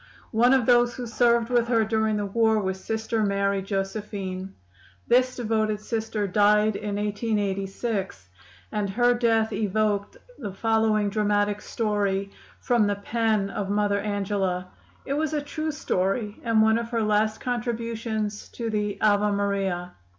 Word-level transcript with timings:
One 0.31 0.51
of 0.55 0.65
those 0.65 0.95
who 0.95 1.05
served 1.05 1.49
with 1.51 1.67
her 1.67 1.85
during 1.85 2.17
the 2.17 2.25
war 2.25 2.57
was 2.57 2.83
Sister 2.83 3.21
Mary 3.23 3.61
Josephine. 3.61 4.55
This 5.07 5.35
devoted 5.35 5.79
Sister 5.79 6.25
died 6.25 6.75
in 6.75 6.95
1886, 6.95 8.27
and 8.71 8.89
her 8.89 9.13
death 9.13 9.53
evoked 9.53 10.17
the 10.39 10.53
following 10.53 11.11
dramatic 11.11 11.61
story 11.61 12.31
from 12.59 12.87
the 12.87 12.95
pen 12.95 13.51
of 13.51 13.69
Mother 13.69 13.99
Angela. 13.99 14.69
It 15.05 15.13
was 15.13 15.33
a 15.35 15.39
true 15.43 15.69
story, 15.71 16.41
and 16.43 16.63
one 16.63 16.79
of 16.79 16.89
her 16.89 17.03
last 17.03 17.39
contributions 17.39 18.49
to 18.53 18.71
the 18.71 18.99
"Ave 19.01 19.31
Maria." 19.33 19.91